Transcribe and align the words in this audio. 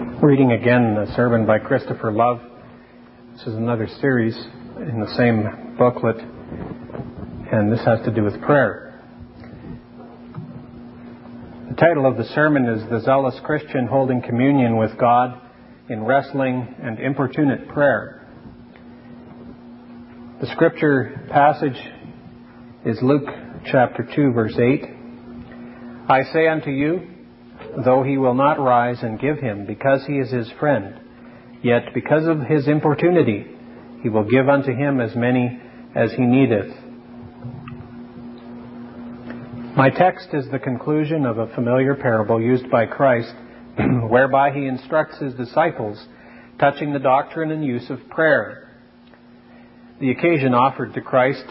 reading 0.00 0.52
again 0.52 0.94
the 0.94 1.12
sermon 1.14 1.44
by 1.44 1.58
Christopher 1.58 2.10
Love. 2.10 2.40
This 3.32 3.42
is 3.42 3.54
another 3.54 3.86
series 4.00 4.34
in 4.34 4.98
the 4.98 5.14
same 5.14 5.76
booklet, 5.76 6.16
and 6.16 7.70
this 7.70 7.84
has 7.84 8.02
to 8.06 8.10
do 8.10 8.24
with 8.24 8.40
prayer. 8.40 8.98
The 11.68 11.74
title 11.76 12.06
of 12.06 12.16
the 12.16 12.24
sermon 12.34 12.66
is 12.66 12.88
The 12.88 13.00
Zealous 13.00 13.38
Christian 13.44 13.86
Holding 13.86 14.22
Communion 14.22 14.78
with 14.78 14.96
God 14.98 15.38
in 15.90 16.02
Wrestling 16.04 16.74
and 16.82 16.98
Importunate 16.98 17.68
Prayer. 17.68 18.26
The 20.40 20.46
scripture 20.52 21.28
passage 21.30 21.76
is 22.86 22.98
Luke 23.02 23.28
chapter 23.70 24.08
2, 24.16 24.32
verse 24.32 24.58
8. 24.58 24.82
I 26.08 26.22
say 26.32 26.48
unto 26.48 26.70
you, 26.70 27.06
though 27.84 28.02
he 28.02 28.16
will 28.16 28.34
not 28.34 28.60
rise 28.60 29.02
and 29.02 29.20
give 29.20 29.38
him, 29.38 29.66
because 29.66 30.04
he 30.06 30.14
is 30.14 30.30
his 30.30 30.50
friend. 30.58 31.00
Yet 31.62 31.94
because 31.94 32.26
of 32.26 32.40
his 32.40 32.68
importunity, 32.68 33.46
he 34.02 34.08
will 34.08 34.24
give 34.24 34.48
unto 34.48 34.72
him 34.72 35.00
as 35.00 35.14
many 35.14 35.60
as 35.94 36.12
he 36.12 36.22
needeth. 36.22 36.72
My 39.76 39.90
text 39.90 40.28
is 40.32 40.46
the 40.50 40.58
conclusion 40.58 41.24
of 41.24 41.38
a 41.38 41.54
familiar 41.54 41.94
parable 41.94 42.40
used 42.40 42.70
by 42.70 42.86
Christ, 42.86 43.32
whereby 44.08 44.50
he 44.52 44.66
instructs 44.66 45.18
his 45.18 45.34
disciples 45.34 46.02
touching 46.58 46.92
the 46.92 46.98
doctrine 46.98 47.50
and 47.50 47.64
use 47.64 47.88
of 47.88 47.98
prayer. 48.10 48.76
The 50.00 50.10
occasion 50.10 50.54
offered 50.54 50.94
to 50.94 51.00
Christ 51.00 51.44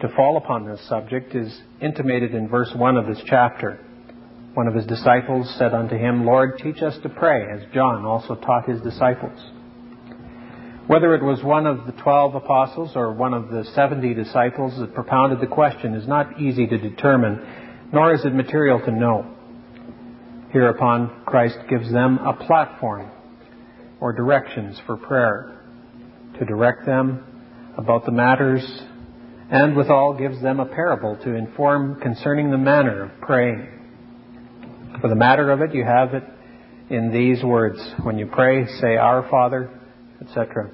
to 0.00 0.08
fall 0.16 0.36
upon 0.36 0.66
this 0.66 0.86
subject 0.88 1.34
is 1.34 1.60
intimated 1.80 2.34
in 2.34 2.48
verse 2.48 2.72
1 2.74 2.96
of 2.96 3.06
this 3.06 3.22
chapter. 3.26 3.78
One 4.54 4.66
of 4.66 4.74
his 4.74 4.86
disciples 4.86 5.54
said 5.58 5.72
unto 5.72 5.96
him, 5.96 6.26
Lord, 6.26 6.58
teach 6.58 6.82
us 6.82 6.98
to 7.02 7.08
pray, 7.08 7.46
as 7.52 7.60
John 7.72 8.04
also 8.04 8.34
taught 8.34 8.68
his 8.68 8.80
disciples. 8.80 9.38
Whether 10.88 11.14
it 11.14 11.22
was 11.22 11.40
one 11.44 11.66
of 11.66 11.86
the 11.86 11.92
twelve 11.92 12.34
apostles 12.34 12.96
or 12.96 13.12
one 13.12 13.32
of 13.32 13.48
the 13.48 13.64
seventy 13.76 14.12
disciples 14.12 14.76
that 14.80 14.92
propounded 14.92 15.40
the 15.40 15.46
question 15.46 15.94
is 15.94 16.08
not 16.08 16.40
easy 16.40 16.66
to 16.66 16.78
determine, 16.78 17.88
nor 17.92 18.12
is 18.12 18.24
it 18.24 18.34
material 18.34 18.80
to 18.80 18.90
know. 18.90 19.36
Hereupon, 20.52 21.22
Christ 21.26 21.58
gives 21.68 21.92
them 21.92 22.18
a 22.18 22.32
platform 22.32 23.08
or 24.00 24.12
directions 24.12 24.80
for 24.84 24.96
prayer 24.96 25.62
to 26.40 26.44
direct 26.44 26.86
them 26.86 27.72
about 27.78 28.04
the 28.04 28.10
matters 28.10 28.64
and 29.48 29.76
withal 29.76 30.14
gives 30.14 30.42
them 30.42 30.58
a 30.58 30.66
parable 30.66 31.16
to 31.22 31.34
inform 31.34 32.00
concerning 32.00 32.50
the 32.50 32.58
manner 32.58 33.04
of 33.04 33.20
praying. 33.20 33.79
For 35.00 35.08
the 35.08 35.14
matter 35.14 35.50
of 35.50 35.62
it, 35.62 35.74
you 35.74 35.84
have 35.84 36.14
it 36.14 36.24
in 36.90 37.12
these 37.12 37.42
words. 37.42 37.78
When 38.02 38.18
you 38.18 38.26
pray, 38.26 38.66
say, 38.80 38.96
Our 38.96 39.28
Father, 39.30 39.70
etc. 40.20 40.70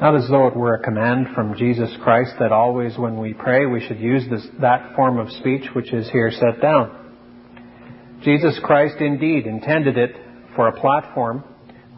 Not 0.00 0.16
as 0.16 0.28
though 0.30 0.46
it 0.46 0.56
were 0.56 0.74
a 0.74 0.82
command 0.82 1.28
from 1.34 1.56
Jesus 1.56 1.94
Christ 2.02 2.32
that 2.40 2.52
always 2.52 2.96
when 2.96 3.20
we 3.20 3.34
pray 3.34 3.66
we 3.66 3.86
should 3.86 4.00
use 4.00 4.24
this, 4.30 4.46
that 4.60 4.96
form 4.96 5.18
of 5.18 5.30
speech 5.32 5.68
which 5.74 5.92
is 5.92 6.10
here 6.10 6.30
set 6.30 6.62
down. 6.62 6.96
Jesus 8.22 8.58
Christ 8.62 8.96
indeed 9.00 9.46
intended 9.46 9.98
it 9.98 10.16
for 10.56 10.68
a 10.68 10.80
platform 10.80 11.44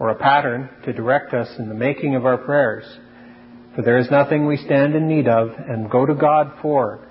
or 0.00 0.08
a 0.08 0.18
pattern 0.18 0.68
to 0.84 0.92
direct 0.92 1.32
us 1.32 1.48
in 1.58 1.68
the 1.68 1.74
making 1.74 2.16
of 2.16 2.26
our 2.26 2.38
prayers. 2.38 2.84
For 3.76 3.82
there 3.82 3.98
is 3.98 4.10
nothing 4.10 4.46
we 4.46 4.56
stand 4.56 4.96
in 4.96 5.06
need 5.06 5.28
of 5.28 5.50
and 5.56 5.88
go 5.88 6.04
to 6.04 6.14
God 6.14 6.54
for, 6.60 7.08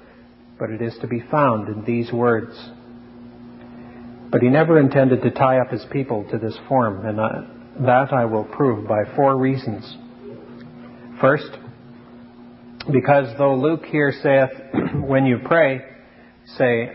but 0.59 0.69
it 0.69 0.81
is 0.81 0.97
to 0.99 1.07
be 1.07 1.23
found 1.31 1.69
in 1.69 1.85
these 1.85 2.11
words. 2.11 2.53
But 4.31 4.41
he 4.41 4.49
never 4.49 4.79
intended 4.79 5.21
to 5.23 5.31
tie 5.31 5.59
up 5.59 5.69
his 5.69 5.85
people 5.91 6.25
to 6.31 6.37
this 6.37 6.57
form, 6.69 7.05
and 7.05 7.19
that 7.85 8.13
I 8.13 8.25
will 8.25 8.45
prove 8.45 8.87
by 8.87 9.03
four 9.15 9.37
reasons. 9.37 9.97
First, 11.19 11.51
because 12.91 13.37
though 13.37 13.55
Luke 13.55 13.83
here 13.85 14.13
saith, 14.23 14.49
when 15.05 15.25
you 15.25 15.39
pray, 15.45 15.81
say, 16.57 16.91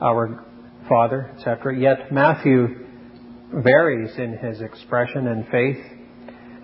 Our 0.00 0.44
Father, 0.88 1.32
etc., 1.36 1.78
yet 1.78 2.12
Matthew 2.12 2.86
varies 3.52 4.16
in 4.18 4.36
his 4.36 4.60
expression 4.60 5.28
and 5.28 5.46
faith 5.48 5.78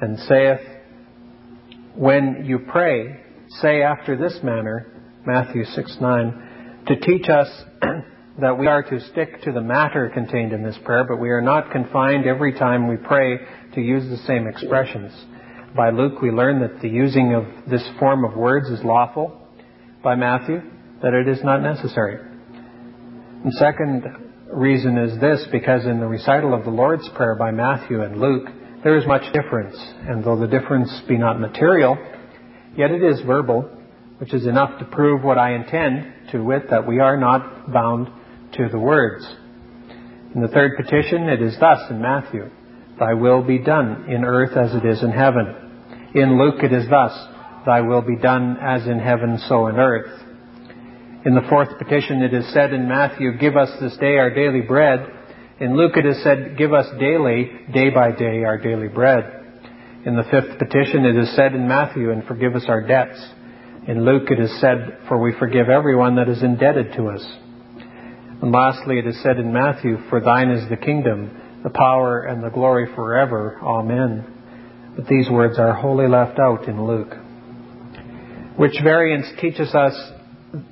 and 0.00 0.19
saith, 0.20 0.60
When 1.94 2.44
you 2.44 2.58
pray, 2.58 3.20
say 3.60 3.82
after 3.82 4.16
this 4.16 4.38
manner, 4.42 4.92
Matthew 5.25 5.64
6 5.64 5.96
9, 6.00 6.84
to 6.88 6.96
teach 6.96 7.28
us 7.28 7.48
that 8.41 8.58
we 8.58 8.66
are 8.66 8.82
to 8.82 9.00
stick 9.12 9.41
to 9.42 9.52
the 9.52 9.60
matter 9.60 10.10
contained 10.12 10.52
in 10.52 10.62
this 10.62 10.76
prayer, 10.84 11.04
but 11.04 11.16
we 11.16 11.30
are 11.30 11.41
not 11.41 11.70
confined 11.70 12.26
every 12.26 12.52
time 12.52 12.86
we 12.86 12.97
pray 12.97 13.38
to 13.74 13.80
use 13.80 14.04
the 14.10 14.22
same 14.26 14.47
expressions. 14.47 15.12
By 15.74 15.91
Luke, 15.91 16.20
we 16.20 16.30
learn 16.30 16.60
that 16.60 16.80
the 16.80 16.88
using 16.88 17.34
of 17.34 17.44
this 17.70 17.86
form 17.98 18.25
of 18.25 18.36
words 18.36 18.69
is 18.69 18.84
lawful. 18.84 19.41
By 20.02 20.14
Matthew, 20.14 20.60
that 21.02 21.14
it 21.14 21.28
is 21.28 21.42
not 21.42 21.62
necessary. 21.62 22.19
The 23.44 23.52
second 23.52 24.04
reason 24.52 24.98
is 24.98 25.19
this 25.20 25.46
because 25.50 25.84
in 25.86 26.00
the 26.00 26.06
recital 26.06 26.54
of 26.54 26.64
the 26.64 26.70
Lord's 26.70 27.08
Prayer 27.10 27.34
by 27.34 27.50
Matthew 27.50 28.02
and 28.02 28.20
Luke, 28.20 28.48
there 28.84 28.98
is 28.98 29.06
much 29.06 29.32
difference, 29.32 29.76
and 30.06 30.22
though 30.22 30.38
the 30.38 30.46
difference 30.46 30.91
be 31.08 31.16
not 31.16 31.41
material, 31.41 31.96
yet 32.76 32.91
it 32.91 33.02
is 33.02 33.20
verbal, 33.26 33.69
which 34.19 34.32
is 34.32 34.46
enough 34.46 34.78
to 34.78 34.84
prove 34.84 35.25
what 35.25 35.38
I 35.38 35.54
intend, 35.54 36.30
to 36.32 36.44
wit, 36.44 36.70
that 36.70 36.86
we 36.86 37.00
are 37.00 37.16
not 37.16 37.72
bound 37.72 38.08
to 38.56 38.69
the 38.71 38.78
words. 38.78 39.27
In 40.34 40.43
the 40.43 40.49
third 40.49 40.77
petition, 40.77 41.28
it 41.28 41.41
is 41.41 41.56
thus 41.59 41.91
in 41.91 42.00
Matthew 42.00 42.50
Thy 42.99 43.15
will 43.15 43.43
be 43.43 43.59
done 43.59 44.06
in 44.09 44.25
earth 44.25 44.56
as 44.56 44.75
it 44.75 44.87
is 44.87 45.03
in 45.03 45.11
heaven. 45.11 46.11
In 46.15 46.39
Luke, 46.39 46.62
it 46.62 46.72
is 46.72 46.89
thus 46.89 47.12
Thy 47.67 47.81
will 47.81 48.03
be 48.03 48.17
done 48.17 48.56
as 48.62 48.87
in 48.87 48.99
heaven, 48.99 49.39
so 49.49 49.67
in 49.67 49.77
earth. 49.77 50.22
In 51.27 51.34
the 51.34 51.47
fourth 51.50 51.77
petition, 51.78 52.22
it 52.22 52.33
is 52.33 52.53
said 52.53 52.72
in 52.72 52.89
Matthew, 52.89 53.37
Give 53.37 53.56
us 53.56 53.71
this 53.81 53.97
day 53.97 54.17
our 54.17 54.31
daily 54.31 54.61
bread. 54.61 55.00
In 55.59 55.77
Luke, 55.77 55.97
it 55.97 56.06
is 56.06 56.23
said, 56.23 56.56
Give 56.56 56.73
us 56.73 56.87
daily, 57.00 57.50
day 57.73 57.91
by 57.91 58.12
day, 58.12 58.44
our 58.44 58.59
daily 58.59 58.88
bread. 58.88 59.25
In 60.06 60.15
the 60.15 60.23
fifth 60.23 60.59
petition, 60.59 61.05
it 61.05 61.17
is 61.17 61.34
said 61.34 61.55
in 61.55 61.67
Matthew, 61.67 62.12
And 62.12 62.25
forgive 62.25 62.55
us 62.55 62.67
our 62.69 62.87
debts. 62.87 63.19
In 63.88 64.05
Luke, 64.05 64.31
it 64.31 64.38
is 64.38 64.61
said, 64.61 64.99
For 65.09 65.21
we 65.21 65.34
forgive 65.38 65.69
everyone 65.69 66.17
that 66.17 66.28
is 66.28 66.43
indebted 66.43 66.93
to 66.93 67.09
us. 67.09 67.27
And 68.46 68.54
lastly, 68.54 69.00
it 69.00 69.08
is 69.08 69.20
said 69.24 69.40
in 69.40 69.52
Matthew, 69.52 69.98
For 70.08 70.20
thine 70.20 70.52
is 70.52 70.70
the 70.70 70.76
kingdom, 70.76 71.36
the 71.64 71.70
power, 71.70 72.20
and 72.20 72.44
the 72.44 72.48
glory 72.48 72.86
forever. 72.94 73.58
Amen. 73.60 74.24
But 74.94 75.08
these 75.08 75.28
words 75.28 75.58
are 75.58 75.72
wholly 75.72 76.06
left 76.06 76.38
out 76.38 76.68
in 76.68 76.86
Luke. 76.86 77.12
Which 78.56 78.80
variance 78.84 79.26
teaches 79.40 79.74
us 79.74 79.94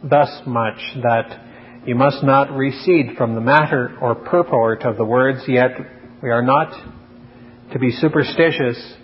thus 0.04 0.42
much 0.46 0.78
that 1.02 1.84
you 1.84 1.96
must 1.96 2.22
not 2.22 2.52
recede 2.52 3.16
from 3.18 3.34
the 3.34 3.40
matter 3.40 3.98
or 4.00 4.14
purport 4.14 4.82
of 4.82 4.96
the 4.96 5.04
words, 5.04 5.40
yet 5.48 5.72
we 6.22 6.30
are 6.30 6.44
not 6.44 6.80
to 7.72 7.78
be 7.80 7.90
superstitious 7.90 8.94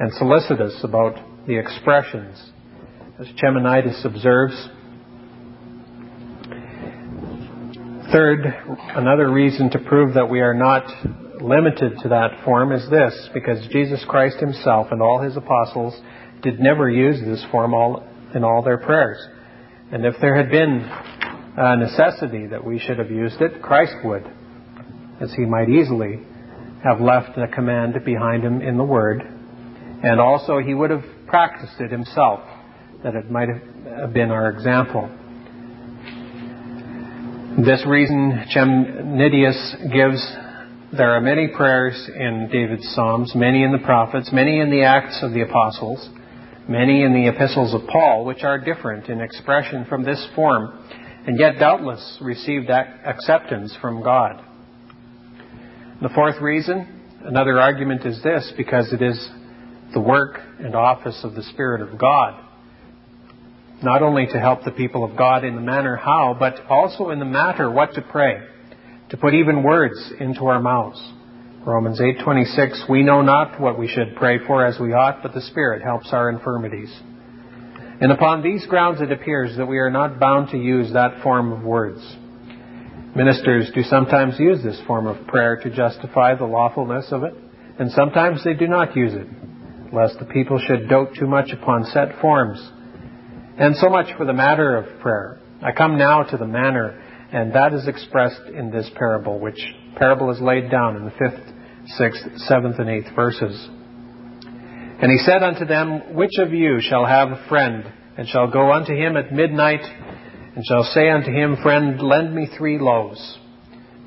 and 0.00 0.10
solicitous 0.14 0.82
about 0.82 1.46
the 1.46 1.58
expressions. 1.58 2.42
As 3.20 3.26
Chemnitius 3.38 4.06
observes, 4.06 4.70
Third, 8.14 8.46
another 8.94 9.28
reason 9.28 9.70
to 9.70 9.80
prove 9.80 10.14
that 10.14 10.30
we 10.30 10.40
are 10.40 10.54
not 10.54 10.84
limited 11.42 11.98
to 12.00 12.10
that 12.10 12.44
form 12.44 12.70
is 12.70 12.88
this, 12.88 13.28
because 13.34 13.66
Jesus 13.72 14.04
Christ 14.06 14.36
himself 14.38 14.86
and 14.92 15.02
all 15.02 15.20
his 15.20 15.36
apostles 15.36 16.00
did 16.40 16.60
never 16.60 16.88
use 16.88 17.18
this 17.26 17.44
form 17.50 17.74
all, 17.74 18.06
in 18.32 18.44
all 18.44 18.62
their 18.62 18.78
prayers. 18.78 19.18
And 19.90 20.06
if 20.06 20.14
there 20.20 20.36
had 20.36 20.48
been 20.48 20.88
a 21.56 21.76
necessity 21.76 22.46
that 22.46 22.64
we 22.64 22.78
should 22.78 23.00
have 23.00 23.10
used 23.10 23.40
it, 23.40 23.60
Christ 23.60 23.96
would, 24.04 24.24
as 25.20 25.32
he 25.34 25.44
might 25.44 25.68
easily 25.68 26.20
have 26.84 27.00
left 27.00 27.36
a 27.36 27.48
command 27.48 27.96
behind 28.04 28.44
him 28.44 28.62
in 28.62 28.76
the 28.76 28.84
Word. 28.84 29.22
And 30.04 30.20
also 30.20 30.60
he 30.60 30.72
would 30.72 30.90
have 30.90 31.04
practiced 31.26 31.80
it 31.80 31.90
himself, 31.90 32.42
that 33.02 33.16
it 33.16 33.28
might 33.28 33.48
have 33.48 34.12
been 34.14 34.30
our 34.30 34.50
example. 34.50 35.10
This 37.56 37.86
reason 37.86 38.46
Chemnitius 38.52 39.76
gives 39.92 40.20
there 40.92 41.12
are 41.12 41.20
many 41.20 41.46
prayers 41.46 42.10
in 42.12 42.48
David's 42.50 42.92
Psalms, 42.96 43.32
many 43.36 43.62
in 43.62 43.70
the 43.70 43.78
prophets, 43.78 44.30
many 44.32 44.58
in 44.58 44.72
the 44.72 44.82
Acts 44.82 45.20
of 45.22 45.32
the 45.32 45.42
Apostles, 45.42 46.08
many 46.68 47.04
in 47.04 47.12
the 47.12 47.28
epistles 47.28 47.72
of 47.72 47.86
Paul, 47.86 48.24
which 48.24 48.42
are 48.42 48.58
different 48.58 49.08
in 49.08 49.20
expression 49.20 49.84
from 49.84 50.02
this 50.02 50.26
form, 50.34 50.84
and 51.28 51.38
yet 51.38 51.60
doubtless 51.60 52.18
received 52.20 52.70
acceptance 52.70 53.72
from 53.80 54.02
God. 54.02 54.44
The 56.02 56.08
fourth 56.08 56.40
reason, 56.40 57.02
another 57.24 57.60
argument 57.60 58.04
is 58.04 58.20
this, 58.24 58.52
because 58.56 58.92
it 58.92 59.00
is 59.00 59.28
the 59.92 60.00
work 60.00 60.40
and 60.58 60.74
office 60.74 61.20
of 61.22 61.36
the 61.36 61.44
Spirit 61.44 61.82
of 61.82 61.96
God 61.98 62.43
not 63.84 64.02
only 64.02 64.26
to 64.26 64.40
help 64.40 64.64
the 64.64 64.70
people 64.70 65.04
of 65.04 65.16
God 65.16 65.44
in 65.44 65.54
the 65.54 65.60
manner 65.60 65.96
how, 65.96 66.36
but 66.38 66.66
also 66.68 67.10
in 67.10 67.18
the 67.18 67.24
matter 67.24 67.70
what 67.70 67.94
to 67.94 68.02
pray. 68.02 68.40
to 69.10 69.18
put 69.18 69.34
even 69.34 69.62
words 69.62 70.12
into 70.18 70.46
our 70.46 70.60
mouths. 70.60 71.00
Romans 71.64 72.00
8:26 72.00 72.88
We 72.88 73.02
know 73.02 73.20
not 73.22 73.60
what 73.60 73.78
we 73.78 73.86
should 73.86 74.16
pray 74.16 74.38
for 74.38 74.64
as 74.64 74.80
we 74.80 74.92
ought, 74.92 75.22
but 75.22 75.32
the 75.34 75.42
Spirit 75.42 75.82
helps 75.82 76.12
our 76.12 76.30
infirmities. 76.30 76.92
And 78.00 78.10
upon 78.10 78.42
these 78.42 78.66
grounds 78.66 79.00
it 79.00 79.12
appears 79.12 79.56
that 79.56 79.66
we 79.66 79.78
are 79.78 79.90
not 79.90 80.18
bound 80.18 80.48
to 80.50 80.58
use 80.58 80.92
that 80.92 81.22
form 81.22 81.52
of 81.52 81.62
words. 81.62 82.00
Ministers 83.14 83.70
do 83.74 83.82
sometimes 83.82 84.38
use 84.40 84.62
this 84.62 84.80
form 84.86 85.06
of 85.06 85.26
prayer 85.26 85.56
to 85.62 85.70
justify 85.70 86.34
the 86.34 86.46
lawfulness 86.46 87.12
of 87.12 87.22
it, 87.22 87.34
and 87.78 87.90
sometimes 87.92 88.42
they 88.42 88.54
do 88.54 88.66
not 88.66 88.96
use 88.96 89.14
it, 89.14 89.26
lest 89.92 90.18
the 90.18 90.24
people 90.24 90.58
should 90.58 90.88
dote 90.88 91.14
too 91.14 91.26
much 91.26 91.52
upon 91.52 91.84
set 91.84 92.18
forms. 92.20 92.58
And 93.56 93.76
so 93.76 93.88
much 93.88 94.16
for 94.16 94.26
the 94.26 94.32
matter 94.32 94.76
of 94.76 95.00
prayer. 95.00 95.38
I 95.62 95.72
come 95.72 95.96
now 95.96 96.24
to 96.24 96.36
the 96.36 96.46
manner, 96.46 97.00
and 97.32 97.54
that 97.54 97.72
is 97.72 97.86
expressed 97.86 98.42
in 98.52 98.70
this 98.70 98.90
parable, 98.96 99.38
which 99.38 99.58
parable 99.96 100.30
is 100.30 100.40
laid 100.40 100.70
down 100.70 100.96
in 100.96 101.04
the 101.04 101.12
fifth, 101.12 101.54
sixth, 101.96 102.22
seventh, 102.48 102.78
and 102.78 102.90
eighth 102.90 103.14
verses. 103.14 103.68
And 105.00 105.10
he 105.10 105.18
said 105.18 105.42
unto 105.42 105.64
them, 105.64 106.14
Which 106.14 106.32
of 106.38 106.52
you 106.52 106.80
shall 106.80 107.06
have 107.06 107.28
a 107.28 107.46
friend, 107.48 107.84
and 108.16 108.28
shall 108.28 108.50
go 108.50 108.72
unto 108.72 108.92
him 108.92 109.16
at 109.16 109.32
midnight, 109.32 109.82
and 110.56 110.64
shall 110.66 110.84
say 110.84 111.08
unto 111.10 111.30
him, 111.30 111.56
Friend, 111.62 112.00
lend 112.00 112.34
me 112.34 112.48
three 112.58 112.78
loaves? 112.78 113.38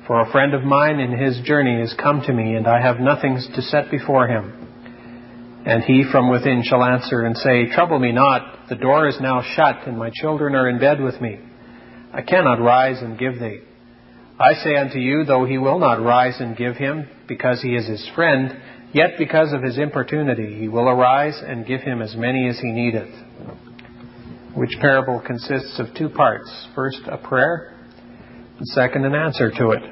For 0.06 0.20
a 0.20 0.30
friend 0.30 0.54
of 0.54 0.62
mine 0.62 1.00
in 1.00 1.18
his 1.18 1.40
journey 1.44 1.80
is 1.80 1.94
come 2.02 2.22
to 2.22 2.32
me, 2.32 2.54
and 2.54 2.66
I 2.66 2.80
have 2.80 3.00
nothing 3.00 3.38
to 3.54 3.62
set 3.62 3.90
before 3.90 4.28
him. 4.28 4.67
And 5.68 5.84
he 5.84 6.02
from 6.10 6.30
within 6.30 6.62
shall 6.64 6.82
answer 6.82 7.26
and 7.26 7.36
say, 7.36 7.66
Trouble 7.74 7.98
me 7.98 8.10
not, 8.10 8.70
the 8.70 8.74
door 8.74 9.06
is 9.06 9.18
now 9.20 9.42
shut, 9.54 9.86
and 9.86 9.98
my 9.98 10.08
children 10.14 10.54
are 10.54 10.66
in 10.66 10.78
bed 10.78 10.98
with 10.98 11.20
me. 11.20 11.38
I 12.10 12.22
cannot 12.22 12.58
rise 12.58 13.02
and 13.02 13.18
give 13.18 13.38
thee. 13.38 13.60
I 14.40 14.54
say 14.64 14.76
unto 14.76 14.98
you, 14.98 15.24
though 15.24 15.44
he 15.44 15.58
will 15.58 15.78
not 15.78 16.02
rise 16.02 16.40
and 16.40 16.56
give 16.56 16.76
him, 16.76 17.06
because 17.28 17.60
he 17.60 17.74
is 17.74 17.86
his 17.86 18.08
friend, 18.14 18.58
yet 18.94 19.18
because 19.18 19.52
of 19.52 19.62
his 19.62 19.76
importunity 19.76 20.58
he 20.58 20.68
will 20.68 20.88
arise 20.88 21.38
and 21.46 21.66
give 21.66 21.82
him 21.82 22.00
as 22.00 22.16
many 22.16 22.48
as 22.48 22.58
he 22.58 22.72
needeth. 22.72 23.14
Which 24.54 24.74
parable 24.80 25.20
consists 25.20 25.78
of 25.78 25.94
two 25.98 26.08
parts. 26.08 26.50
First, 26.74 27.02
a 27.08 27.18
prayer, 27.18 27.78
and 28.56 28.66
second, 28.68 29.04
an 29.04 29.14
answer 29.14 29.50
to 29.50 29.70
it. 29.72 29.82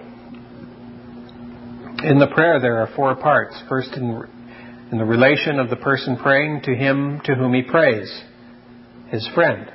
In 2.02 2.19
the 2.19 2.28
prayer, 2.34 2.61
there 2.61 2.78
are 2.78 2.88
four 2.96 3.14
parts. 3.14 3.61
First, 3.69 3.93
in, 3.93 4.26
in 4.92 4.98
the 4.98 5.04
relation 5.04 5.58
of 5.58 5.68
the 5.68 5.76
person 5.76 6.16
praying 6.16 6.62
to 6.64 6.74
him 6.74 7.20
to 7.24 7.34
whom 7.34 7.54
he 7.54 7.62
prays, 7.62 8.22
his 9.08 9.28
friend. 9.34 9.70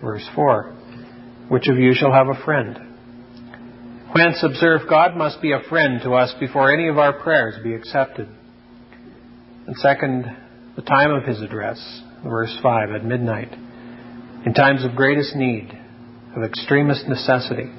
Verse 0.00 0.26
4 0.34 0.74
Which 1.48 1.68
of 1.68 1.78
you 1.78 1.94
shall 1.94 2.12
have 2.12 2.28
a 2.28 2.44
friend? 2.44 2.78
Whence, 4.12 4.42
observe, 4.42 4.88
God 4.88 5.16
must 5.16 5.42
be 5.42 5.52
a 5.52 5.68
friend 5.68 6.00
to 6.02 6.14
us 6.14 6.34
before 6.38 6.72
any 6.72 6.88
of 6.88 6.98
our 6.98 7.12
prayers 7.12 7.56
be 7.62 7.74
accepted. 7.74 8.28
And 9.66 9.76
second, 9.76 10.24
the 10.76 10.82
time 10.82 11.10
of 11.10 11.24
his 11.24 11.42
address, 11.42 12.02
verse 12.22 12.56
5, 12.62 12.92
at 12.92 13.04
midnight, 13.04 13.52
in 13.52 14.54
times 14.54 14.84
of 14.84 14.94
greatest 14.94 15.34
need, 15.34 15.70
of 16.36 16.44
extremest 16.44 17.08
necessity. 17.08 17.70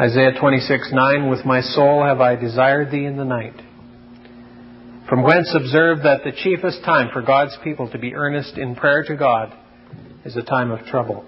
Isaiah 0.00 0.32
26, 0.38 0.90
9, 0.92 1.28
With 1.28 1.44
my 1.44 1.60
soul 1.60 2.04
have 2.04 2.20
I 2.20 2.36
desired 2.36 2.90
thee 2.90 3.04
in 3.04 3.16
the 3.16 3.24
night. 3.24 3.60
From 5.08 5.22
whence 5.22 5.54
observe 5.54 6.02
that 6.02 6.24
the 6.24 6.32
chiefest 6.32 6.82
time 6.84 7.10
for 7.12 7.22
God's 7.22 7.56
people 7.62 7.88
to 7.90 7.98
be 7.98 8.14
earnest 8.14 8.58
in 8.58 8.74
prayer 8.74 9.04
to 9.04 9.16
God 9.16 9.52
is 10.24 10.36
a 10.36 10.42
time 10.42 10.72
of 10.72 10.84
trouble. 10.86 11.24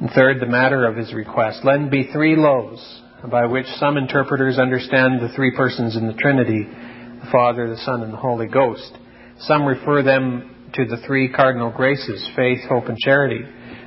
And 0.00 0.10
third, 0.10 0.40
the 0.40 0.46
matter 0.46 0.84
of 0.84 0.96
his 0.96 1.14
request. 1.14 1.64
Lend 1.64 1.90
me 1.90 2.10
three 2.12 2.36
loaves, 2.36 2.82
by 3.30 3.46
which 3.46 3.66
some 3.78 3.96
interpreters 3.96 4.58
understand 4.58 5.20
the 5.20 5.32
three 5.34 5.56
persons 5.56 5.96
in 5.96 6.06
the 6.06 6.12
Trinity, 6.12 6.64
the 6.64 7.28
Father, 7.32 7.66
the 7.66 7.78
Son, 7.78 8.02
and 8.02 8.12
the 8.12 8.18
Holy 8.18 8.46
Ghost. 8.46 8.92
Some 9.40 9.64
refer 9.64 10.02
them 10.02 10.70
to 10.74 10.84
the 10.84 10.98
three 11.06 11.32
cardinal 11.32 11.70
graces, 11.70 12.28
faith, 12.36 12.58
hope, 12.68 12.88
and 12.88 12.98
charity. 12.98 13.40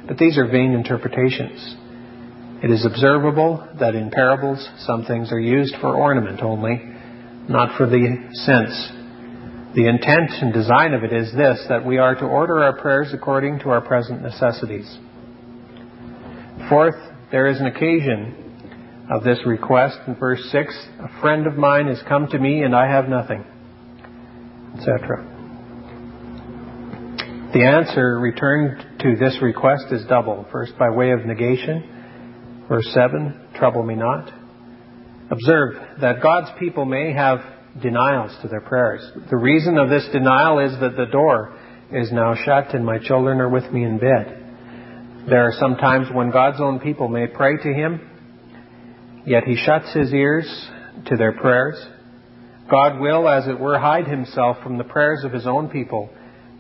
But 0.08 0.18
these 0.18 0.40
are 0.40 0.48
vain 0.48 0.74
interpretations. 0.74 1.76
It 2.64 2.72
is 2.72 2.88
observable 2.88 3.68
that 3.80 3.94
in 3.94 4.10
parables 4.10 4.68
some 4.80 5.06
things 5.06 5.32
are 5.32 5.40
used 5.40 5.76
for 5.80 5.96
ornament 5.96 6.42
only, 6.42 6.82
not 7.50 7.76
for 7.78 7.88
the 7.88 8.30
sense. 8.46 8.92
The 9.76 9.88
intent 9.88 10.32
and 10.42 10.54
design 10.54 10.94
of 10.94 11.04
it 11.04 11.12
is 11.12 11.34
this 11.34 11.66
that 11.70 11.86
we 11.86 11.98
are 11.98 12.16
to 12.16 12.26
order 12.26 12.64
our 12.64 12.80
prayers 12.80 13.10
according 13.14 13.60
to 13.60 13.70
our 13.70 13.82
present 13.82 14.22
necessities. 14.22 14.98
Fourth, 16.70 16.96
there 17.32 17.48
is 17.48 17.60
an 17.60 17.66
occasion 17.66 19.06
of 19.12 19.24
this 19.24 19.40
request 19.46 19.98
in 20.08 20.16
verse 20.16 20.42
6 20.52 20.74
A 21.00 21.22
friend 21.22 21.48
of 21.48 21.56
mine 21.56 21.88
has 21.88 22.02
come 22.08 22.28
to 22.28 22.40
me 22.40 22.62
and 22.62 22.76
I 22.76 22.88
have 22.88 23.10
nothing, 23.10 23.44
etc. 24.76 25.26
The 27.54 27.66
answer 27.66 28.20
returned 28.20 29.00
to 29.00 29.16
this 29.16 29.38
request 29.42 29.86
is 29.92 30.06
double. 30.08 30.46
First, 30.52 30.78
by 30.78 30.90
way 30.90 31.12
of 31.12 31.26
negation 31.26 31.96
Verse 32.70 32.88
7 32.94 33.48
Trouble 33.56 33.82
me 33.82 33.96
not. 33.96 34.32
Observe 35.32 36.00
that 36.02 36.22
God's 36.22 36.50
people 36.60 36.86
may 36.86 37.14
have 37.14 37.40
denials 37.82 38.36
to 38.42 38.48
their 38.48 38.62
prayers. 38.62 39.02
The 39.30 39.38
reason 39.38 39.78
of 39.78 39.90
this 39.90 40.08
denial 40.12 40.60
is 40.60 40.80
that 40.80 40.98
the 40.98 41.06
door 41.06 41.56
is 41.92 42.12
now 42.12 42.36
shut 42.36 42.74
and 42.74 42.86
my 42.86 42.98
children 43.00 43.40
are 43.40 43.50
with 43.50 43.72
me 43.72 43.84
in 43.84 44.00
bed. 44.00 44.40
There 45.30 45.48
are 45.48 45.54
some 45.60 45.76
times 45.76 46.08
when 46.12 46.32
God's 46.32 46.60
own 46.60 46.80
people 46.80 47.08
may 47.08 47.28
pray 47.28 47.58
to 47.58 47.74
Him, 47.74 48.02
yet 49.26 49.44
He 49.44 49.56
shuts 49.56 49.94
His 49.94 50.12
ears 50.14 50.46
to 51.06 51.16
their 51.16 51.34
prayers. 51.34 51.80
God 52.70 53.00
will, 53.00 53.28
as 53.28 53.48
it 53.48 53.60
were, 53.60 53.78
hide 53.78 54.08
Himself 54.08 54.58
from 54.64 54.78
the 54.78 54.84
prayers 54.84 55.24
of 55.24 55.32
His 55.32 55.46
own 55.46 55.70
people, 55.70 56.10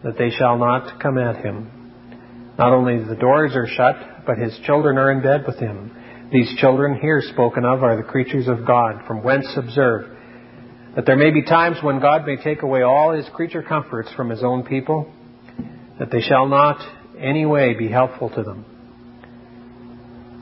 that 0.04 0.18
they 0.18 0.30
shall 0.30 0.58
not 0.58 1.02
come 1.02 1.18
at 1.18 1.44
Him. 1.44 2.56
Not 2.58 2.74
only 2.74 3.04
the 3.04 3.16
doors 3.16 3.56
are 3.56 3.68
shut, 3.68 4.26
but 4.26 4.38
His 4.38 4.58
children 4.66 4.98
are 4.98 5.12
in 5.12 5.22
bed 5.22 5.46
with 5.48 5.58
Him. 5.58 5.96
These 6.32 6.58
children 6.58 7.00
here 7.02 7.22
spoken 7.34 7.66
of 7.66 7.82
are 7.82 7.98
the 7.98 8.04
creatures 8.04 8.48
of 8.48 8.66
God, 8.66 9.02
from 9.08 9.24
whence 9.24 9.48
observe 9.58 10.18
that 10.96 11.06
there 11.06 11.18
may 11.18 11.32
be 11.32 11.44
times 11.44 11.78
when 11.82 12.00
God 12.00 12.26
may 12.26 12.36
take 12.36 12.62
away 12.62 12.82
all 12.82 13.14
his 13.14 13.28
creature 13.34 13.64
comforts 13.64 14.12
from 14.16 14.30
his 14.30 14.44
own 14.44 14.64
people, 14.64 15.12
that 15.98 16.12
they 16.12 16.22
shall 16.22 16.48
not 16.48 16.80
any 17.18 17.46
way 17.46 17.74
be 17.74 17.90
helpful 17.90 18.30
to 18.30 18.44
them. 18.44 18.66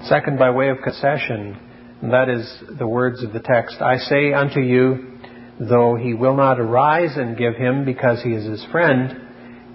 Second, 0.04 0.38
by 0.38 0.50
way 0.52 0.70
of 0.70 0.78
concession, 0.84 1.58
and 2.02 2.12
that 2.12 2.30
is 2.30 2.64
the 2.78 2.88
words 2.88 3.24
of 3.24 3.34
the 3.34 3.40
text, 3.40 3.82
I 3.82 3.98
say 3.98 4.34
unto 4.34 4.60
you, 4.60 5.20
though 5.60 5.96
he 5.96 6.14
will 6.14 6.36
not 6.36 6.60
arise 6.60 7.16
and 7.16 7.38
give 7.38 7.56
him 7.56 7.86
because 7.86 8.22
he 8.24 8.32
is 8.32 8.46
his 8.46 8.66
friend, 8.72 9.22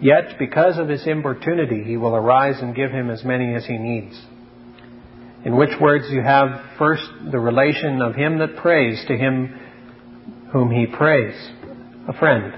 yet 0.00 0.38
because 0.38 0.78
of 0.78 0.88
his 0.88 1.06
importunity 1.06 1.84
he 1.84 1.96
will 1.96 2.14
arise 2.14 2.60
and 2.60 2.74
give 2.74 2.90
him 2.90 3.10
as 3.10 3.24
many 3.24 3.54
as 3.54 3.64
he 3.66 3.78
needs. 3.78 4.20
In 5.44 5.56
which 5.56 5.70
words 5.80 6.04
you 6.08 6.22
have 6.22 6.48
first 6.78 7.02
the 7.32 7.38
relation 7.38 8.00
of 8.00 8.14
him 8.14 8.38
that 8.38 8.56
prays 8.56 9.04
to 9.08 9.16
him 9.16 9.58
whom 10.52 10.70
he 10.70 10.86
prays, 10.86 11.34
a 12.08 12.12
friend. 12.12 12.52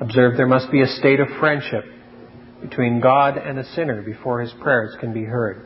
Observe 0.00 0.36
there 0.36 0.46
must 0.46 0.70
be 0.70 0.82
a 0.82 0.86
state 0.86 1.20
of 1.20 1.28
friendship 1.40 1.84
between 2.60 3.00
God 3.00 3.38
and 3.38 3.58
a 3.58 3.64
sinner 3.74 4.02
before 4.02 4.42
his 4.42 4.52
prayers 4.60 4.94
can 5.00 5.14
be 5.14 5.24
heard. 5.24 5.64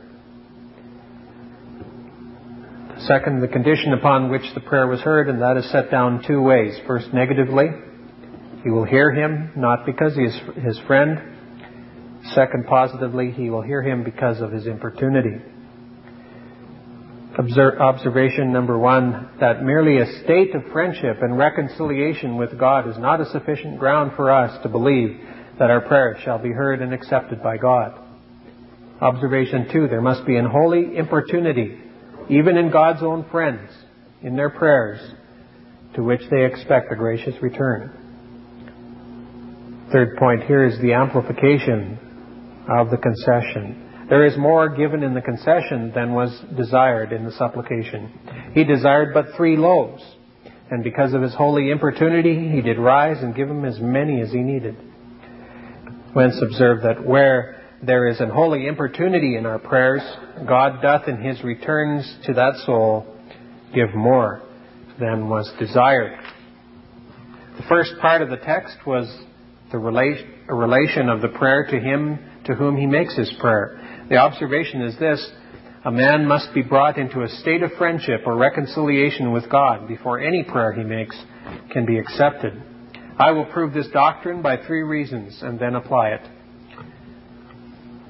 Second, 3.08 3.40
the 3.40 3.48
condition 3.48 3.94
upon 3.94 4.30
which 4.30 4.42
the 4.54 4.60
prayer 4.60 4.86
was 4.86 5.00
heard, 5.00 5.28
and 5.28 5.42
that 5.42 5.56
is 5.56 5.68
set 5.72 5.90
down 5.90 6.22
two 6.24 6.40
ways. 6.40 6.78
First, 6.86 7.12
negatively, 7.12 7.66
he 8.62 8.70
will 8.70 8.84
hear 8.84 9.10
him 9.10 9.50
not 9.56 9.84
because 9.84 10.14
he 10.14 10.22
is 10.22 10.40
his 10.62 10.78
friend. 10.86 11.18
Second, 12.34 12.66
positively, 12.68 13.32
he 13.32 13.50
will 13.50 13.62
hear 13.62 13.82
him 13.82 14.04
because 14.04 14.40
of 14.40 14.52
his 14.52 14.68
importunity 14.68 15.40
observation 17.38 18.52
number 18.52 18.78
one 18.78 19.30
that 19.40 19.62
merely 19.62 19.98
a 19.98 20.22
state 20.24 20.54
of 20.54 20.62
friendship 20.72 21.18
and 21.22 21.38
reconciliation 21.38 22.36
with 22.36 22.58
God 22.58 22.88
is 22.88 22.98
not 22.98 23.20
a 23.20 23.30
sufficient 23.30 23.78
ground 23.78 24.12
for 24.16 24.30
us 24.30 24.62
to 24.62 24.68
believe 24.68 25.18
that 25.58 25.70
our 25.70 25.80
prayers 25.80 26.18
shall 26.24 26.38
be 26.38 26.50
heard 26.50 26.82
and 26.82 26.92
accepted 26.92 27.42
by 27.42 27.56
God. 27.56 27.98
Observation 29.00 29.68
two, 29.72 29.88
there 29.88 30.00
must 30.00 30.26
be 30.26 30.36
an 30.36 30.46
holy 30.46 30.96
importunity, 30.96 31.78
even 32.28 32.56
in 32.56 32.70
God's 32.70 33.02
own 33.02 33.28
friends, 33.30 33.70
in 34.22 34.36
their 34.36 34.50
prayers, 34.50 35.00
to 35.94 36.02
which 36.02 36.22
they 36.30 36.44
expect 36.44 36.92
a 36.92 36.96
gracious 36.96 37.34
return. 37.42 37.98
Third 39.92 40.16
point 40.18 40.44
here 40.44 40.64
is 40.64 40.78
the 40.80 40.92
amplification 40.94 41.98
of 42.68 42.90
the 42.90 42.96
concession. 42.96 43.91
There 44.08 44.26
is 44.26 44.36
more 44.36 44.68
given 44.68 45.02
in 45.02 45.14
the 45.14 45.20
concession 45.20 45.92
than 45.94 46.12
was 46.12 46.38
desired 46.56 47.12
in 47.12 47.24
the 47.24 47.32
supplication. 47.32 48.52
He 48.54 48.64
desired 48.64 49.14
but 49.14 49.34
three 49.36 49.56
loaves, 49.56 50.02
and 50.70 50.82
because 50.84 51.14
of 51.14 51.22
his 51.22 51.34
holy 51.34 51.70
importunity, 51.70 52.50
he 52.50 52.60
did 52.60 52.78
rise 52.78 53.22
and 53.22 53.34
give 53.34 53.48
him 53.48 53.64
as 53.64 53.78
many 53.80 54.20
as 54.20 54.30
he 54.30 54.38
needed. 54.38 54.76
Whence 56.12 56.34
observe 56.42 56.82
that 56.82 57.04
where 57.06 57.62
there 57.82 58.06
is 58.06 58.20
an 58.20 58.30
holy 58.30 58.66
importunity 58.66 59.36
in 59.36 59.46
our 59.46 59.58
prayers, 59.58 60.02
God 60.46 60.82
doth 60.82 61.08
in 61.08 61.20
his 61.20 61.42
returns 61.42 62.18
to 62.26 62.34
that 62.34 62.56
soul 62.66 63.06
give 63.74 63.94
more 63.94 64.42
than 65.00 65.28
was 65.28 65.50
desired. 65.58 66.18
The 67.56 67.64
first 67.68 67.92
part 68.00 68.22
of 68.22 68.30
the 68.30 68.36
text 68.36 68.76
was 68.86 69.06
the 69.70 69.78
relation 69.78 71.08
of 71.08 71.22
the 71.22 71.28
prayer 71.28 71.66
to 71.70 71.80
him 71.80 72.18
to 72.44 72.54
whom 72.54 72.76
he 72.76 72.86
makes 72.86 73.16
his 73.16 73.32
prayer. 73.40 73.81
The 74.12 74.18
observation 74.18 74.82
is 74.82 74.98
this 74.98 75.26
a 75.86 75.90
man 75.90 76.26
must 76.26 76.52
be 76.52 76.60
brought 76.60 76.98
into 76.98 77.22
a 77.22 77.28
state 77.30 77.62
of 77.62 77.72
friendship 77.78 78.20
or 78.26 78.36
reconciliation 78.36 79.32
with 79.32 79.48
God 79.48 79.88
before 79.88 80.20
any 80.20 80.42
prayer 80.42 80.74
he 80.74 80.84
makes 80.84 81.18
can 81.70 81.86
be 81.86 81.96
accepted. 81.96 82.62
I 83.18 83.30
will 83.30 83.46
prove 83.46 83.72
this 83.72 83.88
doctrine 83.90 84.42
by 84.42 84.58
three 84.66 84.82
reasons 84.82 85.38
and 85.40 85.58
then 85.58 85.76
apply 85.76 86.08
it. 86.10 86.28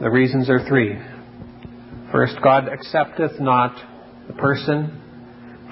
The 0.00 0.10
reasons 0.10 0.50
are 0.50 0.66
three. 0.66 0.98
First, 2.10 2.34
God 2.42 2.64
accepteth 2.66 3.38
not 3.38 3.76
the 4.26 4.32
person 4.32 5.00